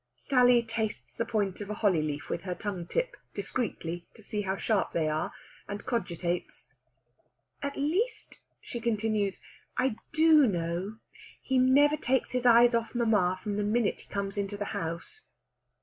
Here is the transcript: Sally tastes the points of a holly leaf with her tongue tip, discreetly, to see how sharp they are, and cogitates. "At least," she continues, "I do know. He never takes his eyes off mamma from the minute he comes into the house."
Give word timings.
Sally 0.17 0.63
tastes 0.63 1.13
the 1.13 1.25
points 1.25 1.61
of 1.61 1.69
a 1.69 1.75
holly 1.75 2.01
leaf 2.01 2.27
with 2.27 2.41
her 2.41 2.55
tongue 2.55 2.87
tip, 2.87 3.15
discreetly, 3.35 4.07
to 4.15 4.23
see 4.23 4.41
how 4.41 4.57
sharp 4.57 4.93
they 4.93 5.07
are, 5.07 5.31
and 5.67 5.85
cogitates. 5.85 6.65
"At 7.61 7.77
least," 7.77 8.39
she 8.59 8.81
continues, 8.81 9.41
"I 9.77 9.97
do 10.11 10.47
know. 10.47 10.97
He 11.39 11.59
never 11.59 11.97
takes 11.97 12.31
his 12.31 12.47
eyes 12.47 12.73
off 12.73 12.95
mamma 12.95 13.39
from 13.43 13.57
the 13.57 13.63
minute 13.63 13.99
he 13.99 14.07
comes 14.09 14.39
into 14.39 14.57
the 14.57 14.65
house." 14.73 15.21